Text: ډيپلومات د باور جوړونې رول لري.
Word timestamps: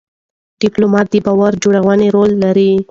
ډيپلومات 0.61 1.07
د 1.13 1.15
باور 1.25 1.51
جوړونې 1.63 2.07
رول 2.15 2.31
لري. 2.43 2.71